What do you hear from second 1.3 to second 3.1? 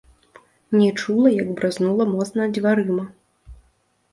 як бразнула моцна дзвярыма.